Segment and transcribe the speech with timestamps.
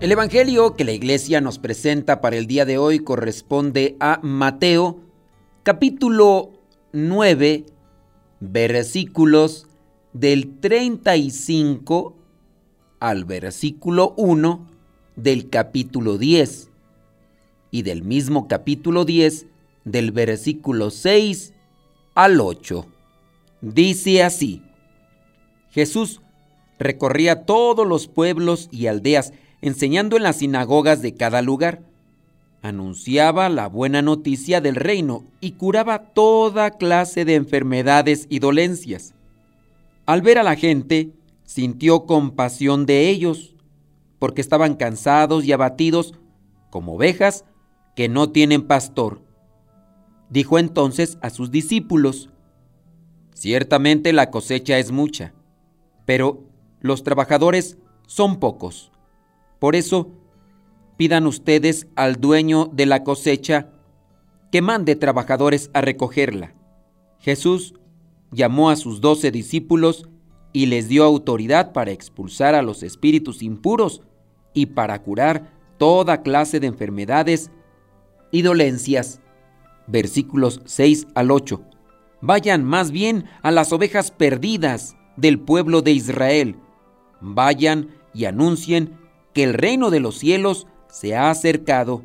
[0.00, 5.00] El Evangelio que la iglesia nos presenta para el día de hoy corresponde a Mateo
[5.64, 6.52] capítulo
[6.92, 7.66] 9
[8.38, 9.66] versículos
[10.12, 12.14] del 35
[13.00, 14.68] al versículo 1
[15.16, 16.70] del capítulo 10
[17.72, 19.46] y del mismo capítulo 10
[19.84, 21.54] del versículo 6
[22.14, 22.86] al 8.
[23.62, 24.62] Dice así,
[25.70, 26.20] Jesús
[26.78, 31.82] recorría todos los pueblos y aldeas enseñando en las sinagogas de cada lugar.
[32.62, 39.14] Anunciaba la buena noticia del reino y curaba toda clase de enfermedades y dolencias.
[40.06, 41.10] Al ver a la gente,
[41.44, 43.54] sintió compasión de ellos,
[44.18, 46.14] porque estaban cansados y abatidos
[46.70, 47.44] como ovejas
[47.94, 49.22] que no tienen pastor.
[50.30, 52.30] Dijo entonces a sus discípulos,
[53.38, 55.32] Ciertamente la cosecha es mucha,
[56.06, 56.42] pero
[56.80, 58.90] los trabajadores son pocos.
[59.58, 60.10] Por eso,
[60.96, 63.70] pidan ustedes al dueño de la cosecha
[64.50, 66.54] que mande trabajadores a recogerla.
[67.20, 67.74] Jesús
[68.30, 70.08] llamó a sus doce discípulos
[70.52, 74.02] y les dio autoridad para expulsar a los espíritus impuros
[74.54, 77.50] y para curar toda clase de enfermedades
[78.30, 79.20] y dolencias.
[79.86, 81.62] Versículos 6 al 8.
[82.20, 86.56] Vayan más bien a las ovejas perdidas del pueblo de Israel.
[87.20, 88.98] Vayan y anuncien
[89.38, 92.02] que el reino de los cielos se ha acercado.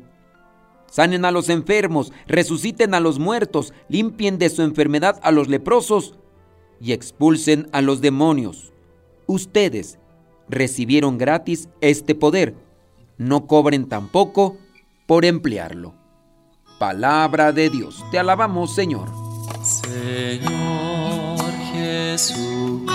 [0.86, 6.14] Sanen a los enfermos, resuciten a los muertos, limpien de su enfermedad a los leprosos
[6.80, 8.72] y expulsen a los demonios.
[9.26, 9.98] Ustedes
[10.48, 12.54] recibieron gratis este poder.
[13.18, 14.56] No cobren tampoco
[15.08, 15.92] por emplearlo.
[16.78, 18.04] Palabra de Dios.
[18.12, 19.10] Te alabamos, Señor.
[19.64, 22.94] Señor Jesucristo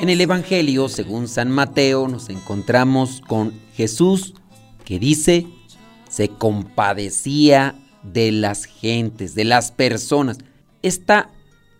[0.00, 4.32] En el Evangelio, según San Mateo, nos encontramos con Jesús
[4.82, 5.46] que dice,
[6.08, 10.38] se compadecía de las gentes, de las personas.
[10.80, 11.30] Esta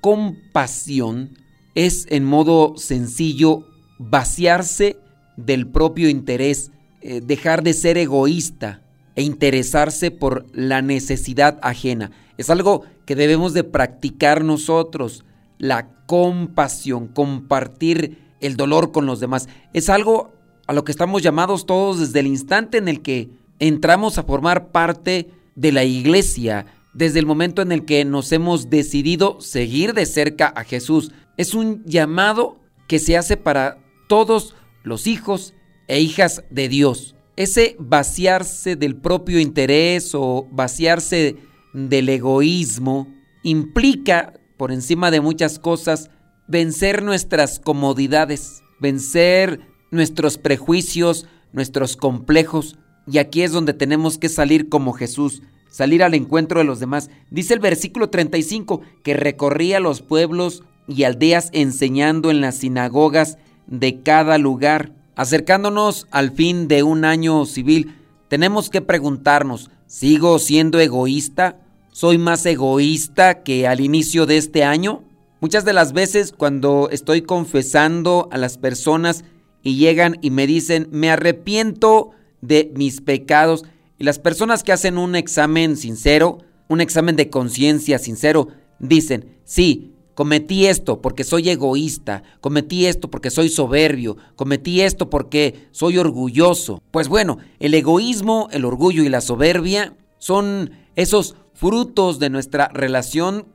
[0.03, 1.38] compasión
[1.75, 3.66] es en modo sencillo
[3.98, 4.98] vaciarse
[5.38, 8.82] del propio interés, eh, dejar de ser egoísta
[9.16, 12.10] e interesarse por la necesidad ajena.
[12.36, 15.25] Es algo que debemos de practicar nosotros
[15.60, 19.48] la compasión, compartir el dolor con los demás.
[19.72, 20.32] Es algo
[20.66, 23.28] a lo que estamos llamados todos desde el instante en el que
[23.59, 28.71] entramos a formar parte de la iglesia, desde el momento en el que nos hemos
[28.71, 31.12] decidido seguir de cerca a Jesús.
[31.37, 33.78] Es un llamado que se hace para
[34.09, 35.54] todos los hijos
[35.87, 37.15] e hijas de Dios.
[37.37, 41.37] Ese vaciarse del propio interés o vaciarse
[41.75, 43.09] del egoísmo
[43.42, 46.10] implica por encima de muchas cosas,
[46.47, 49.60] vencer nuestras comodidades, vencer
[49.91, 52.77] nuestros prejuicios, nuestros complejos.
[53.07, 55.41] Y aquí es donde tenemos que salir como Jesús,
[55.71, 57.09] salir al encuentro de los demás.
[57.30, 64.03] Dice el versículo 35 que recorría los pueblos y aldeas enseñando en las sinagogas de
[64.03, 64.92] cada lugar.
[65.16, 67.97] Acercándonos al fin de un año civil,
[68.28, 71.57] tenemos que preguntarnos, ¿sigo siendo egoísta?
[71.91, 75.04] Soy más egoísta que al inicio de este año?
[75.41, 79.25] Muchas de las veces cuando estoy confesando a las personas
[79.63, 82.10] y llegan y me dicen, me arrepiento
[82.41, 83.65] de mis pecados,
[83.98, 86.39] y las personas que hacen un examen sincero,
[86.69, 88.48] un examen de conciencia sincero,
[88.78, 95.69] dicen, sí, cometí esto porque soy egoísta, cometí esto porque soy soberbio, cometí esto porque
[95.71, 96.83] soy orgulloso.
[96.91, 103.47] Pues bueno, el egoísmo, el orgullo y la soberbia son esos frutos de nuestra relación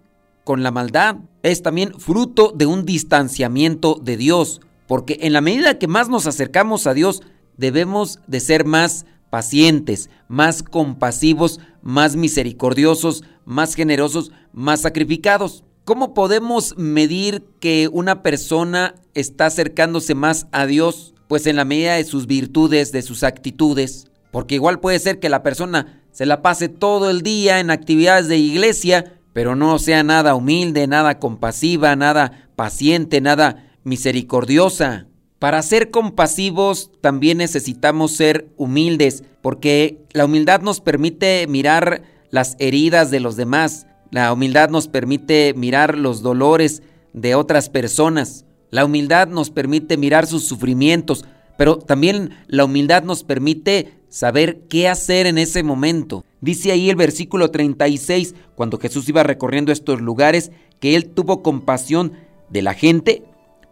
[0.44, 1.18] con la maldad.
[1.44, 6.28] Es también fruto de un distanciamiento de Dios, porque en la medida que más nos
[6.28, 7.24] acercamos a Dios,
[7.58, 15.64] debemos de ser más pacientes, más compasivos, más misericordiosos, más generosos, más sacrificados.
[15.84, 21.14] ¿Cómo podemos medir que una persona está acercándose más a Dios?
[21.28, 24.08] Pues en la medida de sus virtudes, de sus actitudes.
[24.32, 28.30] Porque igual puede ser que la persona se la pase todo el día en actividades
[28.30, 35.08] de iglesia, pero no sea nada humilde, nada compasiva, nada paciente, nada misericordiosa.
[35.40, 43.12] Para ser compasivos también necesitamos ser humildes, porque la humildad nos permite mirar las heridas
[43.12, 46.82] de los demás, la humildad nos permite mirar los dolores
[47.12, 51.26] de otras personas, la humildad nos permite mirar sus sufrimientos,
[51.58, 56.24] pero también la humildad nos permite saber qué hacer en ese momento.
[56.40, 62.14] Dice ahí el versículo 36, cuando Jesús iba recorriendo estos lugares, que él tuvo compasión
[62.50, 63.24] de la gente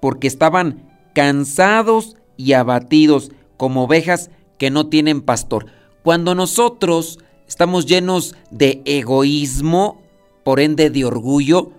[0.02, 5.68] porque estaban cansados y abatidos como ovejas que no tienen pastor.
[6.04, 10.02] Cuando nosotros estamos llenos de egoísmo,
[10.44, 11.72] por ende de orgullo,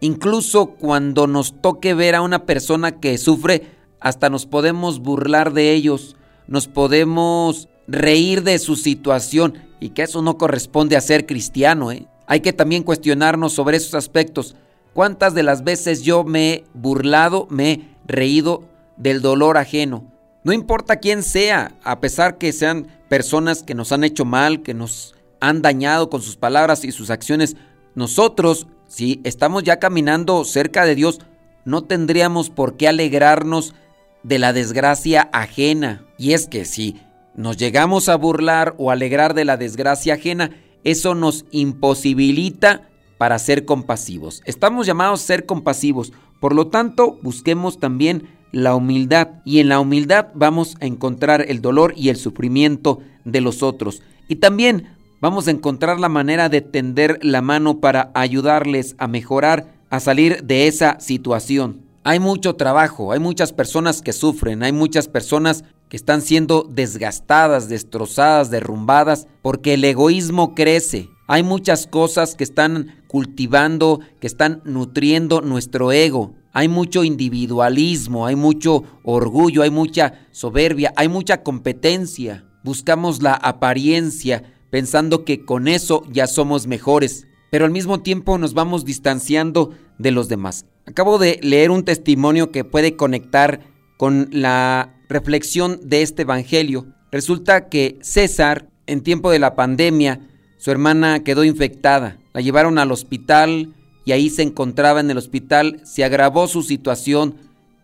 [0.00, 3.66] incluso cuando nos toque ver a una persona que sufre,
[4.00, 6.16] hasta nos podemos burlar de ellos,
[6.46, 11.92] nos podemos reír de su situación y que eso no corresponde a ser cristiano.
[11.92, 12.06] ¿eh?
[12.26, 14.56] Hay que también cuestionarnos sobre esos aspectos.
[14.92, 18.64] ¿Cuántas de las veces yo me he burlado, me he reído
[18.96, 20.04] del dolor ajeno.
[20.44, 24.74] No importa quién sea, a pesar que sean personas que nos han hecho mal, que
[24.74, 27.56] nos han dañado con sus palabras y sus acciones,
[27.94, 31.20] nosotros, si estamos ya caminando cerca de Dios,
[31.64, 33.74] no tendríamos por qué alegrarnos
[34.22, 36.04] de la desgracia ajena.
[36.16, 37.00] Y es que si
[37.36, 40.50] nos llegamos a burlar o alegrar de la desgracia ajena,
[40.84, 42.88] eso nos imposibilita
[43.18, 44.42] para ser compasivos.
[44.44, 49.80] Estamos llamados a ser compasivos, por lo tanto, busquemos también la humildad y en la
[49.80, 54.02] humildad vamos a encontrar el dolor y el sufrimiento de los otros.
[54.28, 59.74] Y también vamos a encontrar la manera de tender la mano para ayudarles a mejorar,
[59.90, 61.82] a salir de esa situación.
[62.04, 67.68] Hay mucho trabajo, hay muchas personas que sufren, hay muchas personas que están siendo desgastadas,
[67.68, 71.08] destrozadas, derrumbadas, porque el egoísmo crece.
[71.28, 76.34] Hay muchas cosas que están cultivando, que están nutriendo nuestro ego.
[76.52, 82.44] Hay mucho individualismo, hay mucho orgullo, hay mucha soberbia, hay mucha competencia.
[82.64, 88.54] Buscamos la apariencia pensando que con eso ya somos mejores, pero al mismo tiempo nos
[88.54, 90.66] vamos distanciando de los demás.
[90.86, 93.60] Acabo de leer un testimonio que puede conectar
[93.96, 96.86] con la reflexión de este Evangelio.
[97.10, 100.20] Resulta que César, en tiempo de la pandemia,
[100.58, 102.18] su hermana quedó infectada.
[102.32, 103.74] La llevaron al hospital
[104.04, 105.80] y ahí se encontraba en el hospital.
[105.84, 107.36] Se agravó su situación.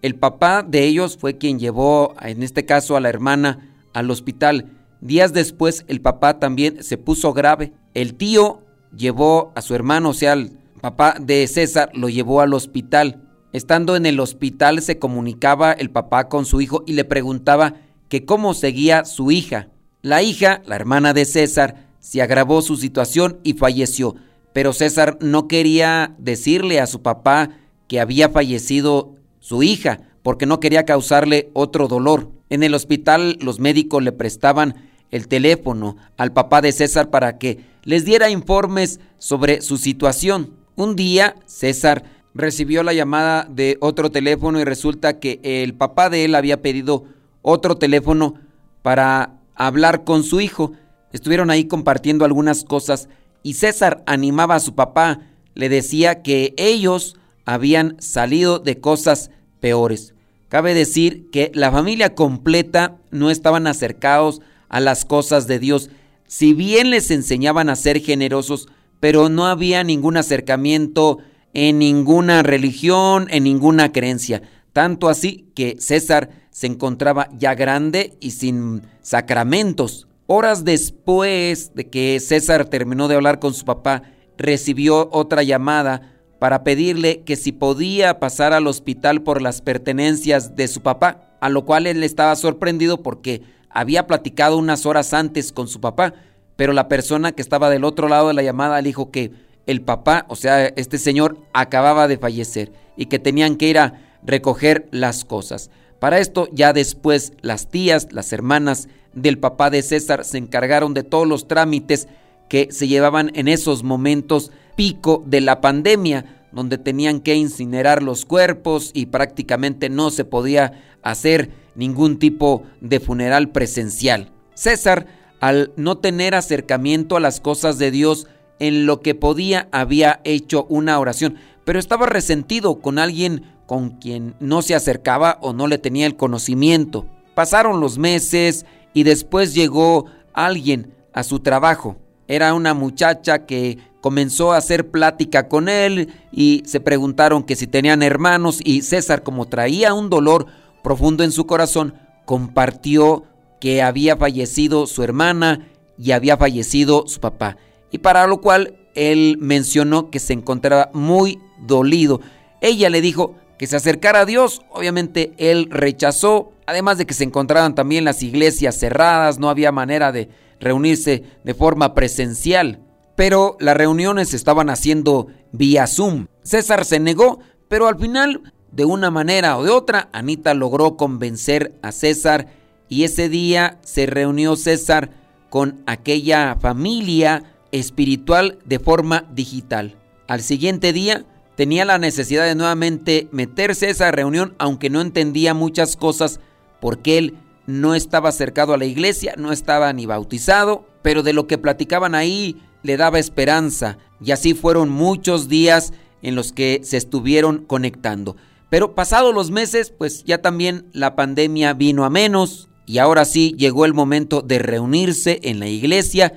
[0.03, 4.71] El papá de ellos fue quien llevó, en este caso, a la hermana al hospital.
[5.01, 7.73] Días después, el papá también se puso grave.
[7.95, 8.63] El tío
[8.97, 13.22] llevó a su hermano, o sea, el papá de César, lo llevó al hospital.
[13.53, 17.75] Estando en el hospital se comunicaba el papá con su hijo y le preguntaba
[18.09, 19.69] que cómo seguía su hija.
[20.01, 24.17] La hija, la hermana de César, se agravó su situación y falleció,
[24.53, 27.51] pero César no quería decirle a su papá
[27.89, 32.31] que había fallecido su hija, porque no quería causarle otro dolor.
[32.49, 37.65] En el hospital los médicos le prestaban el teléfono al papá de César para que
[37.85, 40.55] les diera informes sobre su situación.
[40.75, 46.25] Un día César recibió la llamada de otro teléfono y resulta que el papá de
[46.25, 47.05] él había pedido
[47.43, 48.35] otro teléfono
[48.83, 50.73] para hablar con su hijo.
[51.13, 53.09] Estuvieron ahí compartiendo algunas cosas
[53.43, 55.21] y César animaba a su papá,
[55.55, 60.15] le decía que ellos habían salido de cosas peores.
[60.49, 65.91] Cabe decir que la familia completa no estaban acercados a las cosas de Dios,
[66.27, 68.69] si bien les enseñaban a ser generosos,
[69.01, 71.19] pero no había ningún acercamiento
[71.55, 74.43] en ninguna religión, en ninguna creencia.
[74.73, 80.09] Tanto así que César se encontraba ya grande y sin sacramentos.
[80.27, 84.03] Horas después de que César terminó de hablar con su papá,
[84.39, 90.69] recibió otra llamada para pedirle que si podía pasar al hospital por las pertenencias de
[90.69, 95.69] su papá, a lo cual él estaba sorprendido porque había platicado unas horas antes con
[95.69, 96.15] su papá,
[96.57, 99.33] pero la persona que estaba del otro lado de la llamada le dijo que
[99.67, 104.01] el papá, o sea, este señor acababa de fallecer y que tenían que ir a
[104.25, 105.71] recoger las cosas.
[105.99, 111.05] Para esto ya después las tías, las hermanas del papá de César se encargaron de
[111.05, 112.09] todos los trámites
[112.49, 118.25] que se llevaban en esos momentos pico de la pandemia, donde tenían que incinerar los
[118.25, 124.31] cuerpos y prácticamente no se podía hacer ningún tipo de funeral presencial.
[124.55, 125.07] César,
[125.41, 128.27] al no tener acercamiento a las cosas de Dios,
[128.59, 134.35] en lo que podía había hecho una oración, pero estaba resentido con alguien con quien
[134.41, 137.07] no se acercaba o no le tenía el conocimiento.
[137.35, 141.97] Pasaron los meses y después llegó alguien a su trabajo.
[142.29, 147.67] Era una muchacha que comenzó a hacer plática con él y se preguntaron que si
[147.67, 150.47] tenían hermanos y César como traía un dolor
[150.83, 151.95] profundo en su corazón,
[152.25, 153.25] compartió
[153.61, 157.57] que había fallecido su hermana y había fallecido su papá.
[157.93, 162.21] Y para lo cual él mencionó que se encontraba muy dolido.
[162.61, 164.63] Ella le dijo que se acercara a Dios.
[164.71, 170.11] Obviamente él rechazó, además de que se encontraban también las iglesias cerradas, no había manera
[170.11, 172.81] de reunirse de forma presencial.
[173.15, 176.27] Pero las reuniones se estaban haciendo vía Zoom.
[176.43, 181.79] César se negó, pero al final, de una manera o de otra, Anita logró convencer
[181.83, 182.49] a César
[182.89, 185.11] y ese día se reunió César
[185.51, 189.97] con aquella familia espiritual de forma digital.
[190.29, 191.25] Al siguiente día
[191.57, 196.41] tenía la necesidad de nuevamente meterse a esa reunión, aunque no entendía muchas cosas,
[196.81, 197.35] porque él
[197.67, 202.15] no estaba acercado a la iglesia, no estaba ni bautizado, pero de lo que platicaban
[202.15, 208.37] ahí le daba esperanza, y así fueron muchos días en los que se estuvieron conectando.
[208.71, 213.55] Pero pasados los meses, pues ya también la pandemia vino a menos, y ahora sí
[213.57, 216.33] llegó el momento de reunirse en la iglesia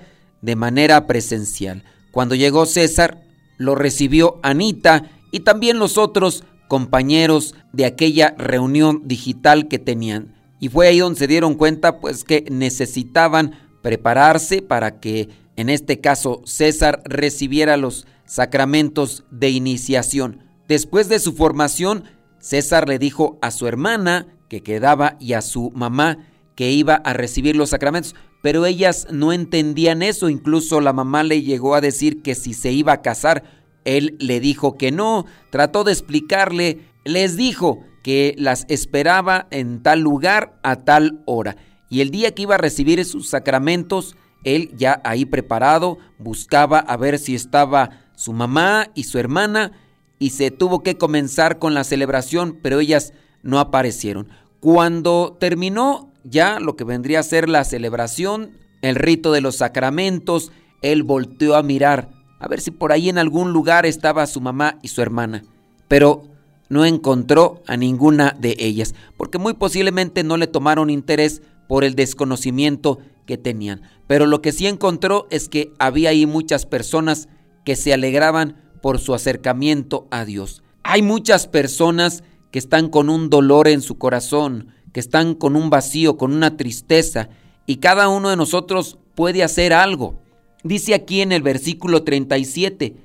[0.46, 1.84] de manera presencial.
[2.12, 3.22] Cuando llegó César,
[3.58, 10.36] lo recibió Anita y también los otros compañeros de aquella reunión digital que tenían.
[10.60, 16.00] Y fue ahí donde se dieron cuenta pues que necesitaban prepararse para que en este
[16.00, 20.44] caso César recibiera los sacramentos de iniciación.
[20.68, 22.06] Después de su formación,
[22.40, 26.20] César le dijo a su hermana que quedaba y a su mamá
[26.56, 31.42] que iba a recibir los sacramentos, pero ellas no entendían eso, incluso la mamá le
[31.42, 33.44] llegó a decir que si se iba a casar,
[33.86, 40.02] él le dijo que no, trató de explicarle, les dijo que las esperaba en tal
[40.02, 41.58] lugar a tal hora.
[41.90, 46.98] Y el día que iba a recibir sus sacramentos, él ya ahí preparado, buscaba a
[46.98, 49.72] ver si estaba su mamá y su hermana,
[50.20, 53.12] y se tuvo que comenzar con la celebración, pero ellas
[53.42, 54.28] no aparecieron.
[54.60, 60.51] Cuando terminó ya lo que vendría a ser la celebración, el rito de los sacramentos,
[60.82, 64.77] él volteó a mirar a ver si por ahí en algún lugar estaba su mamá
[64.82, 65.44] y su hermana,
[65.88, 66.24] pero
[66.70, 71.96] no encontró a ninguna de ellas, porque muy posiblemente no le tomaron interés por el
[71.96, 73.82] desconocimiento que tenían.
[74.08, 77.29] Pero lo que sí encontró es que había ahí muchas personas
[77.63, 80.62] que se alegraban por su acercamiento a Dios.
[80.84, 85.70] Hay muchas personas que están con un dolor en su corazón, que están con un
[85.70, 87.28] vacío, con una tristeza,
[87.66, 90.16] y cada uno de nosotros puede hacer algo.
[90.64, 92.96] Dice aquí en el versículo 37,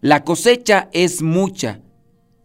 [0.00, 1.80] la cosecha es mucha,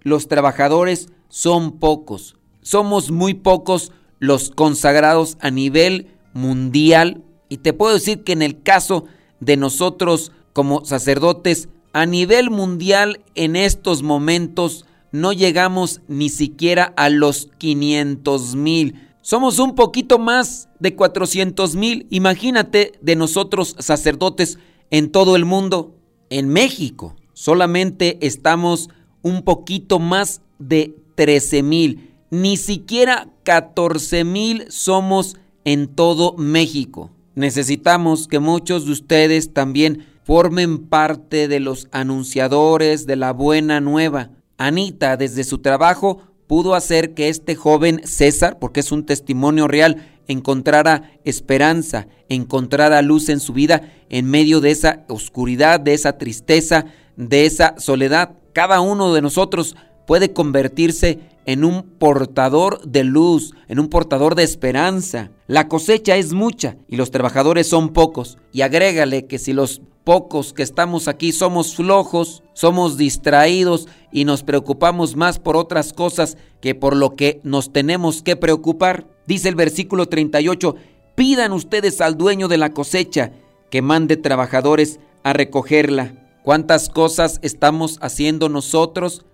[0.04, 7.96] los trabajadores son pocos, somos muy pocos los consagrados a nivel mundial, y te puedo
[7.96, 9.06] decir que en el caso
[9.40, 17.10] de nosotros como sacerdotes, a nivel mundial en estos momentos no llegamos ni siquiera a
[17.10, 18.96] los 500 mil.
[19.22, 22.08] Somos un poquito más de 400 mil.
[22.10, 24.58] Imagínate de nosotros sacerdotes
[24.90, 25.96] en todo el mundo.
[26.32, 28.90] En México solamente estamos
[29.22, 32.16] un poquito más de 13 mil.
[32.32, 37.12] Ni siquiera 14 mil somos en todo México.
[37.36, 44.32] Necesitamos que muchos de ustedes también formen parte de los anunciadores de la buena nueva.
[44.66, 50.08] Anita desde su trabajo pudo hacer que este joven César, porque es un testimonio real,
[50.28, 56.86] encontrara esperanza, encontrara luz en su vida en medio de esa oscuridad, de esa tristeza,
[57.18, 58.38] de esa soledad.
[58.54, 59.76] Cada uno de nosotros
[60.08, 65.32] puede convertirse en un portador de luz, en un portador de esperanza.
[65.48, 68.38] La cosecha es mucha y los trabajadores son pocos.
[68.52, 74.44] Y agrégale que si los pocos que estamos aquí somos flojos, somos distraídos y nos
[74.44, 79.08] preocupamos más por otras cosas que por lo que nos tenemos que preocupar.
[79.28, 80.76] Dice el versículo 38,
[81.16, 83.32] pidan ustedes al dueño de la cosecha
[83.70, 86.14] que mande trabajadores a recogerla.
[86.44, 89.26] ¿Cuántas cosas estamos haciendo nosotros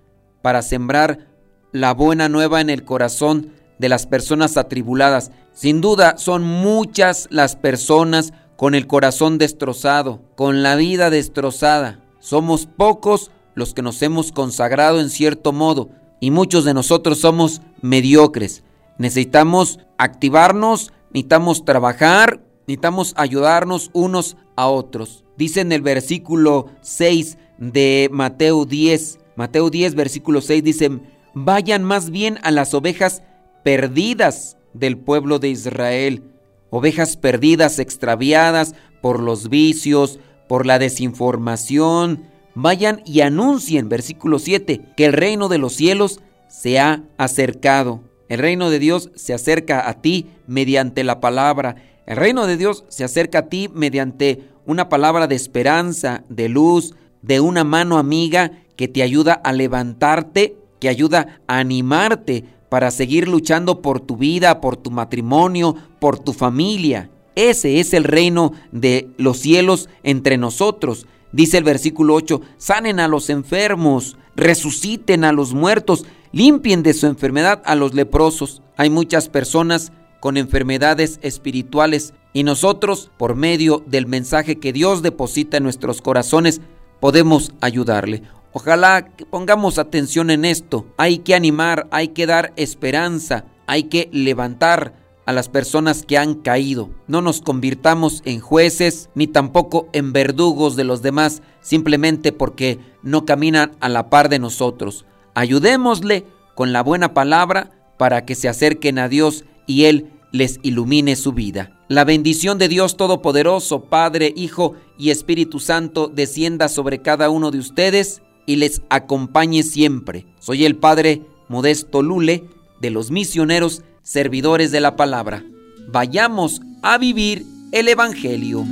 [0.42, 1.28] para sembrar
[1.72, 5.32] la buena nueva en el corazón de las personas atribuladas?
[5.54, 12.04] Sin duda son muchas las personas con el corazón destrozado, con la vida destrozada.
[12.20, 17.62] Somos pocos los que nos hemos consagrado en cierto modo y muchos de nosotros somos
[17.82, 18.64] mediocres.
[18.98, 25.24] Necesitamos activarnos, necesitamos trabajar, necesitamos ayudarnos unos a otros.
[25.38, 31.00] Dice en el versículo 6 de Mateo 10, Mateo 10, versículo 6 dice,
[31.46, 33.24] vayan más bien a las ovejas
[33.63, 36.24] perdidas del pueblo de Israel,
[36.69, 42.24] ovejas perdidas, extraviadas por los vicios, por la desinformación.
[42.55, 48.01] Vayan y anuncien, versículo 7, que el reino de los cielos se ha acercado.
[48.27, 51.75] El reino de Dios se acerca a ti mediante la palabra.
[52.05, 56.96] El reino de Dios se acerca a ti mediante una palabra de esperanza, de luz,
[57.22, 63.27] de una mano amiga que te ayuda a levantarte, que ayuda a animarte para seguir
[63.27, 67.09] luchando por tu vida, por tu matrimonio, por tu familia.
[67.36, 71.07] Ese es el reino de los cielos entre nosotros.
[71.31, 77.07] Dice el versículo 8, sanen a los enfermos, resuciten a los muertos, limpien de su
[77.07, 78.62] enfermedad a los leprosos.
[78.77, 85.57] Hay muchas personas con enfermedades espirituales y nosotros, por medio del mensaje que Dios deposita
[85.57, 86.62] en nuestros corazones,
[87.00, 88.24] podemos ayudarle.
[88.51, 90.88] Ojalá que pongamos atención en esto.
[90.98, 94.94] Hay que animar, hay que dar esperanza, hay que levantar
[95.25, 96.89] a las personas que han caído.
[97.06, 103.25] No nos convirtamos en jueces ni tampoco en verdugos de los demás simplemente porque no
[103.25, 105.06] caminan a la par de nosotros.
[105.36, 106.25] Ayudémosle
[106.56, 111.34] con la buena palabra para que se acerquen a Dios y Él les ilumine su
[111.34, 111.79] vida.
[111.89, 117.60] La bendición de Dios Todopoderoso, Padre, Hijo y Espíritu Santo, descienda sobre cada uno de
[117.60, 120.25] ustedes y les acompañe siempre.
[120.39, 122.46] Soy el Padre Modesto Lule
[122.82, 125.44] de los misioneros servidores de la palabra.
[125.88, 128.66] Vayamos a vivir el Evangelio.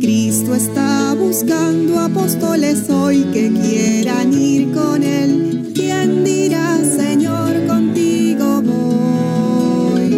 [0.00, 5.70] Cristo está buscando apóstoles hoy que quieran ir con Él.
[5.72, 10.10] ¿Quién dirá, Señor, contigo voy?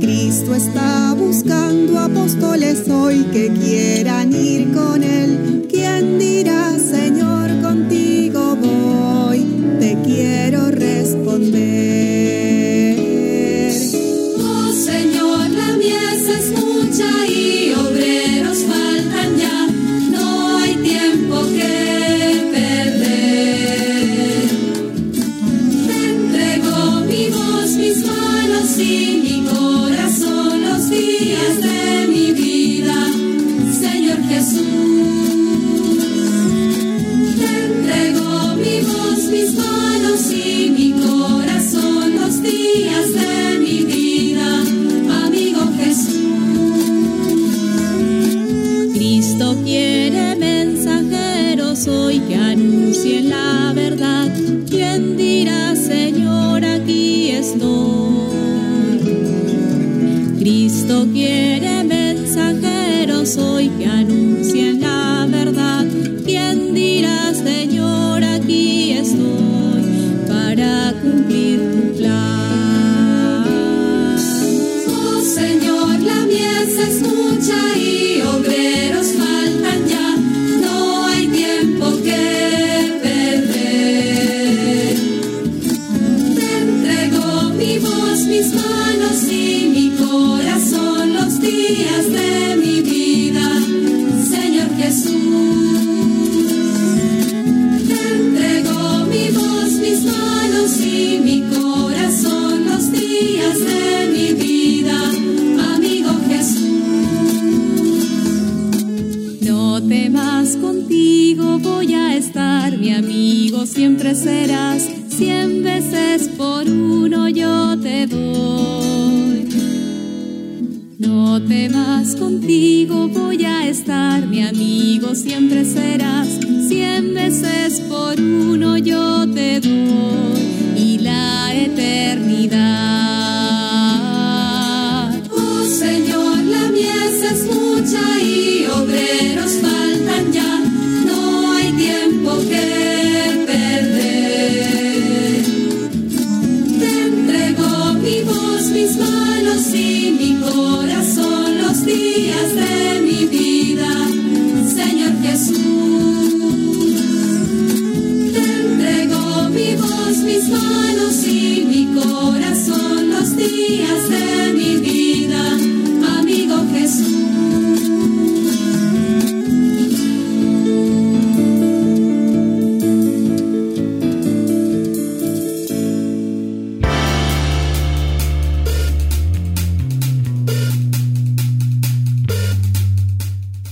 [0.00, 5.57] Cristo está buscando apóstoles hoy que quieran ir con Él.
[28.78, 29.37] see me.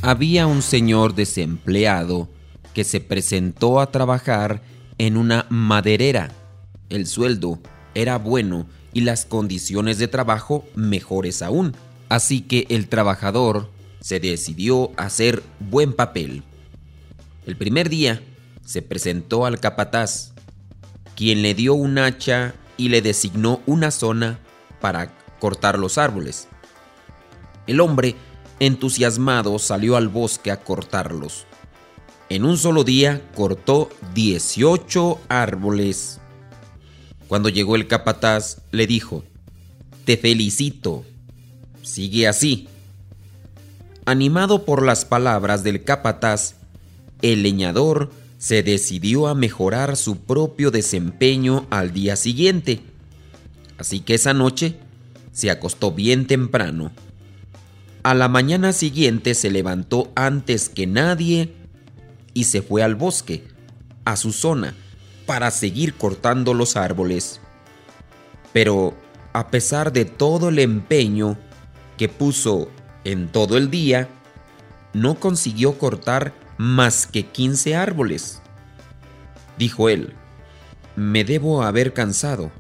[0.07, 2.29] Había un señor desempleado
[2.75, 4.63] que se presentó a trabajar
[4.99, 6.31] en una maderera.
[6.91, 7.59] El sueldo
[7.93, 11.75] era bueno y las condiciones de trabajo mejores aún.
[12.09, 16.45] Así que el trabajador se decidió a hacer buen papel.
[17.45, 18.23] El primer día
[18.65, 20.35] se presentó al capataz,
[21.17, 24.39] quien le dio un hacha y le designó una zona
[24.81, 26.47] para cortar los árboles.
[27.67, 28.15] El hombre,
[28.61, 31.47] entusiasmado, salió al bosque a cortarlos.
[32.29, 36.21] En un solo día cortó 18 árboles.
[37.29, 39.25] Cuando llegó el capataz, le dijo,
[40.05, 41.05] Te felicito,
[41.83, 42.69] sigue así.
[44.05, 46.55] Animado por las palabras del capataz,
[47.23, 52.81] el leñador se decidió a mejorar su propio desempeño al día siguiente.
[53.79, 54.77] Así que esa noche
[55.33, 56.93] se acostó bien temprano.
[58.07, 61.53] A la mañana siguiente se levantó antes que nadie
[62.35, 63.43] y se fue al bosque,
[64.05, 64.77] a su zona,
[65.27, 67.41] para seguir cortando los árboles.
[68.53, 68.95] Pero,
[69.33, 71.37] a pesar de todo el empeño
[71.99, 72.71] que puso
[73.03, 74.09] en todo el día,
[74.93, 78.41] no consiguió cortar más que 15 árboles.
[79.59, 80.15] Dijo él,
[80.95, 82.53] me debo haber cansado.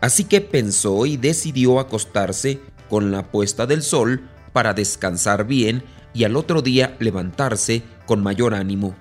[0.00, 5.82] Así que pensó y decidió acostarse con la puesta del sol para descansar bien
[6.14, 8.94] y al otro día levantarse con mayor ánimo.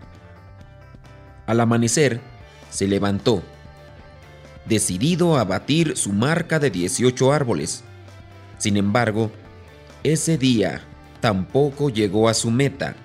[1.46, 2.20] Al amanecer,
[2.72, 3.44] se levantó,
[4.66, 7.84] decidido a batir su marca de 18 árboles.
[8.58, 9.32] Sin embargo,
[10.04, 10.82] ese día
[11.22, 12.96] tampoco llegó a su meta.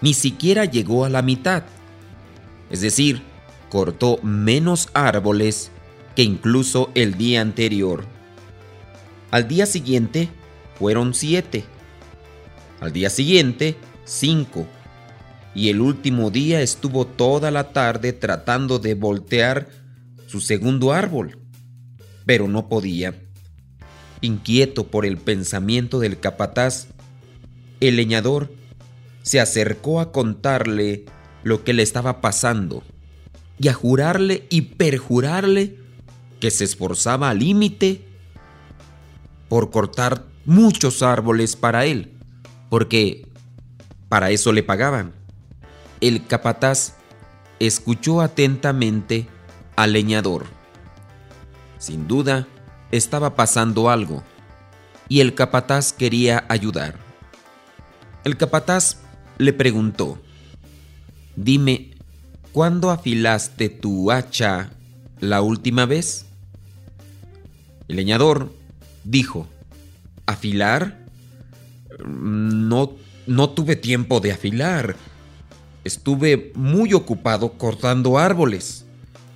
[0.00, 1.64] Ni siquiera llegó a la mitad.
[2.70, 3.22] Es decir,
[3.68, 5.70] cortó menos árboles
[6.16, 8.06] que incluso el día anterior.
[9.30, 10.30] Al día siguiente
[10.78, 11.64] fueron siete.
[12.80, 14.66] Al día siguiente, cinco.
[15.54, 19.68] Y el último día estuvo toda la tarde tratando de voltear
[20.26, 21.38] su segundo árbol,
[22.26, 23.14] pero no podía.
[24.20, 26.88] Inquieto por el pensamiento del capataz,
[27.80, 28.52] el leñador
[29.22, 31.06] se acercó a contarle
[31.42, 32.82] lo que le estaba pasando
[33.58, 35.76] y a jurarle y perjurarle
[36.40, 38.04] que se esforzaba al límite
[39.48, 42.10] por cortar muchos árboles para él,
[42.70, 43.28] porque
[44.08, 45.12] para eso le pagaban.
[46.00, 46.94] El capataz
[47.60, 49.28] escuchó atentamente
[49.76, 50.46] al leñador.
[51.76, 52.48] Sin duda,
[52.92, 54.24] estaba pasando algo
[55.06, 56.96] y el capataz quería ayudar.
[58.24, 59.02] El capataz
[59.36, 60.18] le preguntó,
[61.36, 61.90] Dime,
[62.52, 64.70] ¿cuándo afilaste tu hacha
[65.20, 66.24] la última vez?
[67.86, 68.50] El leñador
[69.04, 69.46] dijo,
[70.28, 71.06] ¿afilar?
[72.06, 72.92] No,
[73.26, 74.94] no tuve tiempo de afilar.
[75.84, 78.84] Estuve muy ocupado cortando árboles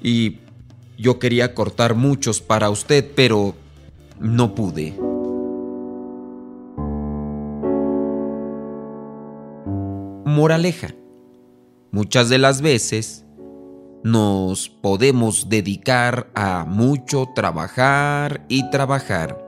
[0.02, 0.38] y
[0.98, 3.54] yo quería cortar muchos para usted, pero
[4.20, 4.94] no pude.
[10.26, 10.94] Moraleja.
[11.90, 13.24] Muchas de las veces
[14.04, 19.41] nos podemos dedicar a mucho trabajar y trabajar,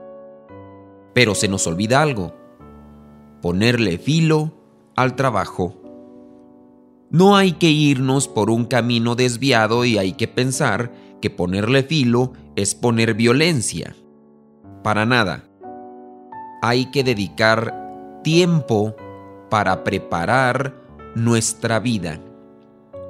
[1.15, 2.35] pero se nos olvida algo,
[3.41, 4.51] ponerle filo
[4.97, 5.81] al trabajo.
[7.09, 12.33] No hay que irnos por un camino desviado y hay que pensar que ponerle filo
[12.57, 13.95] es poner violencia.
[14.83, 15.45] Para nada.
[16.61, 18.93] Hay que dedicar tiempo
[19.49, 20.75] para preparar
[21.15, 22.19] nuestra vida.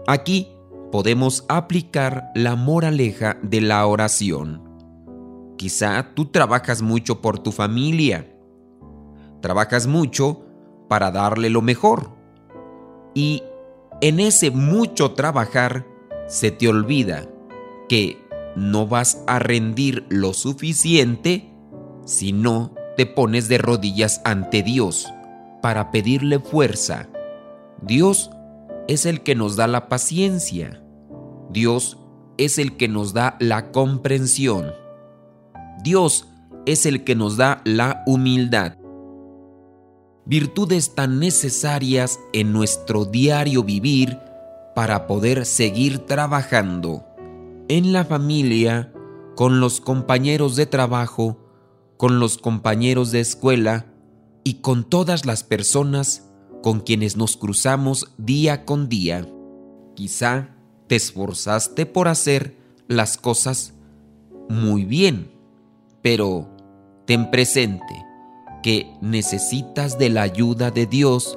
[0.05, 0.49] Aquí
[0.91, 4.64] podemos aplicar la moraleja de la oración.
[5.57, 8.31] Quizá tú trabajas mucho por tu familia.
[9.41, 10.45] Trabajas mucho
[10.87, 12.09] para darle lo mejor.
[13.13, 13.43] Y
[14.01, 15.85] en ese mucho trabajar
[16.27, 17.27] se te olvida
[17.87, 18.17] que
[18.55, 21.51] no vas a rendir lo suficiente
[22.05, 25.11] si no te pones de rodillas ante Dios
[25.61, 27.09] para pedirle fuerza.
[27.81, 28.31] Dios
[28.87, 30.81] es el que nos da la paciencia.
[31.49, 31.97] Dios
[32.37, 34.73] es el que nos da la comprensión.
[35.83, 36.27] Dios
[36.65, 38.77] es el que nos da la humildad.
[40.25, 44.17] Virtudes tan necesarias en nuestro diario vivir
[44.75, 47.05] para poder seguir trabajando
[47.67, 48.91] en la familia,
[49.35, 51.38] con los compañeros de trabajo,
[51.97, 53.85] con los compañeros de escuela
[54.43, 56.29] y con todas las personas
[56.63, 59.29] con quienes nos cruzamos día con día.
[59.95, 60.55] Quizá
[60.88, 62.57] te esforzaste por hacer
[62.88, 63.73] las cosas
[64.49, 65.31] muy bien,
[66.05, 66.47] pero
[67.07, 68.05] ten presente
[68.61, 71.35] que necesitas de la ayuda de Dios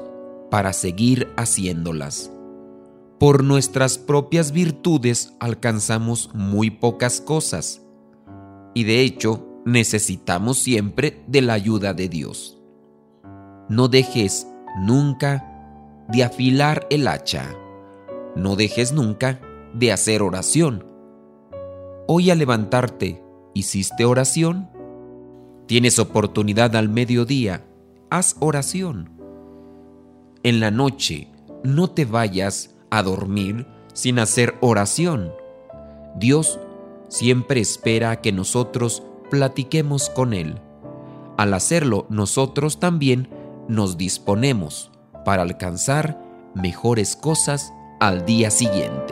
[0.50, 2.31] para seguir haciéndolas.
[3.18, 7.81] Por nuestras propias virtudes alcanzamos muy pocas cosas
[8.74, 12.59] y de hecho necesitamos siempre de la ayuda de Dios.
[13.70, 14.46] No dejes
[14.83, 17.57] nunca de afilar el hacha.
[18.37, 19.40] No dejes nunca
[19.72, 20.85] de hacer oración.
[22.07, 23.22] Hoy al levantarte,
[23.59, 24.68] ¿hiciste oración?
[25.66, 27.64] Tienes oportunidad al mediodía,
[28.09, 29.11] haz oración.
[30.44, 31.29] En la noche,
[31.64, 35.33] no te vayas a dormir sin hacer oración.
[36.16, 36.61] Dios
[37.09, 40.61] siempre espera que nosotros platiquemos con Él.
[41.37, 43.29] Al hacerlo, nosotros también
[43.68, 44.92] nos disponemos
[45.25, 46.23] para alcanzar
[46.55, 49.08] mejores cosas al día siguiente.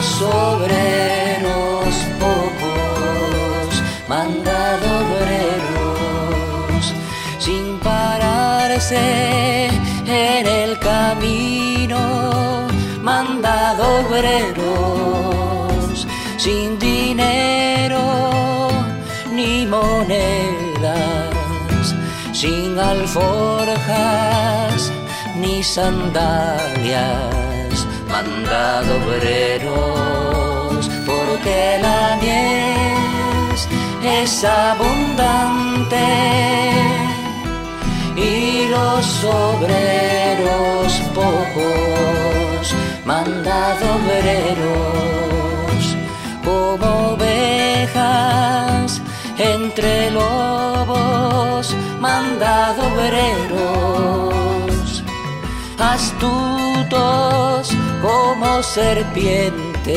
[0.00, 3.68] Y los pocos,
[4.08, 6.94] mandado obreros,
[7.38, 9.68] sin pararse
[10.06, 12.66] en el camino,
[13.02, 16.06] mandado obreros,
[16.38, 18.00] sin dinero
[19.34, 21.34] ni monedas,
[22.32, 23.30] sin alforjas
[25.36, 27.49] ni sandalias
[28.22, 33.68] mandado obreros, porque la mies
[34.04, 36.06] es abundante.
[38.16, 42.74] Y los obreros pocos,
[43.06, 45.82] mandado obreros,
[46.44, 49.00] como ovejas
[49.38, 54.22] entre lobos, mandado obreros,
[55.78, 57.70] astutos
[58.02, 59.94] como serpientes,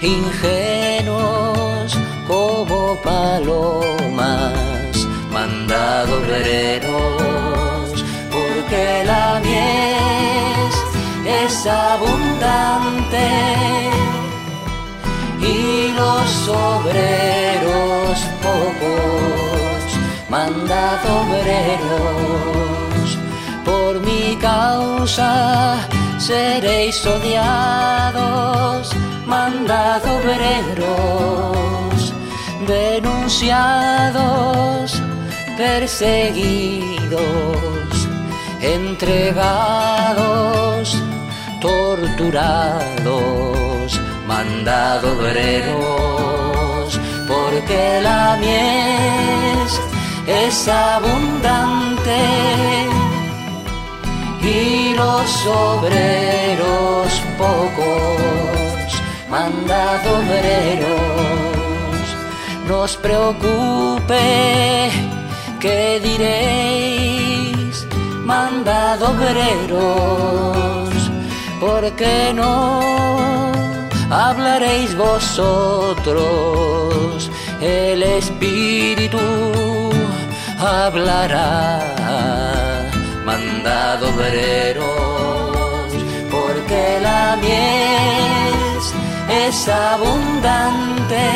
[0.00, 1.94] ingenuos
[2.26, 10.74] como palomas, mandado obreros, porque la mies
[11.42, 13.28] es abundante
[15.40, 19.98] y los obreros pocos,
[20.30, 23.18] mandado obreros,
[23.64, 25.86] por mi causa
[26.18, 28.90] seréis odiados,
[29.26, 32.12] mandado obreros,
[32.66, 35.00] denunciados,
[35.56, 37.22] perseguidos,
[38.60, 41.00] entregados,
[41.60, 49.80] torturados, mandado obreros, porque la mies
[50.26, 52.84] es abundante
[54.44, 58.92] y los obreros pocos,
[59.30, 60.86] mandado obreros,
[62.68, 64.90] nos preocupe,
[65.60, 67.86] ¿qué diréis?
[68.24, 70.88] Mandado obreros,
[71.60, 72.80] porque no
[74.10, 76.24] hablaréis vosotros?
[77.60, 79.18] El Espíritu
[80.58, 81.80] hablará
[83.64, 84.84] mandado obreros,
[86.30, 88.84] porque la mies
[89.46, 91.30] es abundante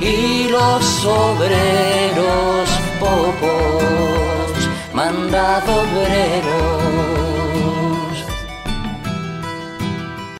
[0.00, 7.15] y los obreros pocos, mandado obreros